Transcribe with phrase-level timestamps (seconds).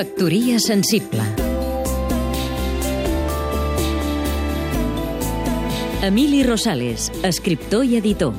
[0.00, 1.20] Factoria sensible
[6.00, 8.32] Emili Rosales, escriptor i editor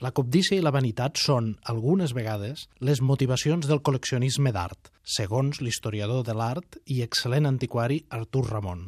[0.00, 6.24] La cobdícia i la vanitat són, algunes vegades, les motivacions del col·leccionisme d'art, segons l'historiador
[6.24, 8.86] de l'art i excel·lent antiquari Artur Ramon.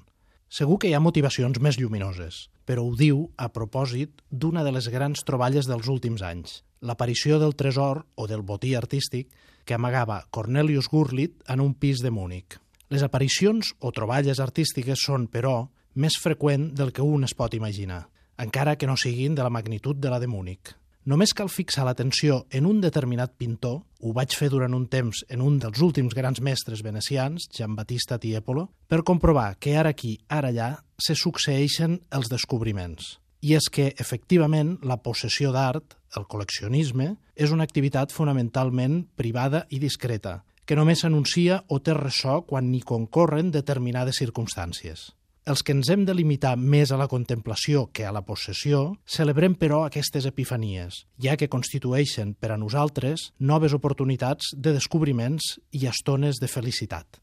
[0.49, 4.89] Segur que hi ha motivacions més lluminoses, però ho diu a propòsit d'una de les
[4.89, 9.33] grans troballes dels últims anys, l'aparició del tresor o del botí artístic
[9.65, 12.61] que amagava Cornelius Gurlitt en un pis de Múnich.
[12.93, 18.05] Les aparicions o troballes artístiques són, però, més freqüent del que un es pot imaginar,
[18.37, 20.75] encara que no siguin de la magnitud de la de Múnich.
[21.05, 25.43] Només cal fixar l'atenció en un determinat pintor, ho vaig fer durant un temps en
[25.45, 30.71] un dels últims grans mestres venecians, Giambattista Tiepolo, per comprovar que ara aquí, ara allà,
[30.97, 33.19] se succeeixen els descobriments.
[33.45, 39.81] I és que, efectivament, la possessió d'art, el col·leccionisme, és una activitat fonamentalment privada i
[39.83, 45.11] discreta, que només s'anuncia o té ressò quan n'hi concorren determinades circumstàncies.
[45.45, 49.59] Els que ens hem de limitar més a la contemplació que a la possessió, celebrem
[49.61, 56.41] però aquestes epifanies, ja que constitueixen per a nosaltres noves oportunitats de descobriments i estones
[56.41, 57.21] de felicitat.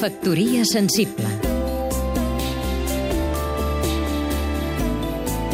[0.00, 1.43] Factoria sensible